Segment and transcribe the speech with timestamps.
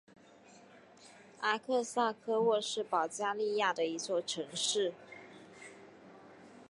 [1.41, 4.93] 阿克萨科沃是保加利亚的一座城市。